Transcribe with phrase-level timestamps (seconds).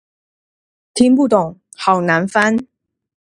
[0.95, 2.57] 聽不懂，好難翻